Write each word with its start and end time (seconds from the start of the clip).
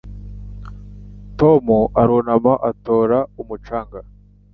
Tom 1.39 1.63
arunama 2.01 2.53
atora 2.69 3.17
umucanga. 3.41 3.99